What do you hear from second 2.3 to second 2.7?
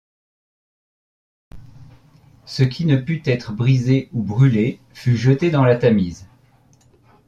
Ce